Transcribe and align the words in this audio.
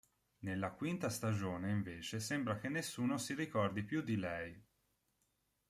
Nella 0.39 0.71
quinta 0.71 1.09
stagione 1.09 1.69
invece 1.69 2.19
sembra 2.19 2.57
che 2.57 2.69
nessuno 2.69 3.19
si 3.19 3.35
ricordi 3.35 3.83
più 3.83 4.01
di 4.01 4.17
lei. 4.17 4.65